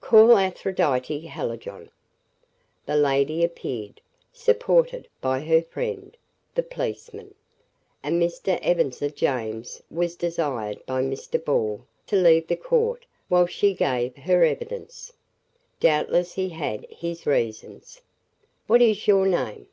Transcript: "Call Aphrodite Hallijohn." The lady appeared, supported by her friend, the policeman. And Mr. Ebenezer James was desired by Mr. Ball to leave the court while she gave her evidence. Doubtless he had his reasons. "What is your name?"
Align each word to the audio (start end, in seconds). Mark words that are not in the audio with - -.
"Call 0.00 0.36
Aphrodite 0.36 1.28
Hallijohn." 1.28 1.90
The 2.86 2.96
lady 2.96 3.44
appeared, 3.44 4.00
supported 4.32 5.06
by 5.20 5.38
her 5.42 5.62
friend, 5.62 6.16
the 6.56 6.64
policeman. 6.64 7.36
And 8.02 8.20
Mr. 8.20 8.58
Ebenezer 8.62 9.10
James 9.10 9.80
was 9.88 10.16
desired 10.16 10.84
by 10.86 11.02
Mr. 11.02 11.38
Ball 11.44 11.86
to 12.08 12.16
leave 12.16 12.48
the 12.48 12.56
court 12.56 13.06
while 13.28 13.46
she 13.46 13.74
gave 13.74 14.16
her 14.16 14.42
evidence. 14.42 15.12
Doubtless 15.78 16.32
he 16.32 16.48
had 16.48 16.84
his 16.90 17.24
reasons. 17.24 18.00
"What 18.66 18.82
is 18.82 19.06
your 19.06 19.28
name?" 19.28 19.68